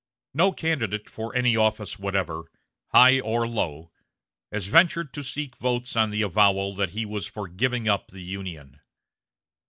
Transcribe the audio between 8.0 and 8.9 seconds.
the Union.